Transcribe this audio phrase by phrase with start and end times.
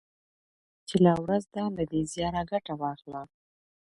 [0.87, 3.21] چي لا ورځ ده له دې زياره ګټه واخله